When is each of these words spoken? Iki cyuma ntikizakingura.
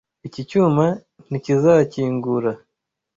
Iki 0.27 0.41
cyuma 0.49 0.85
ntikizakingura. 1.27 2.51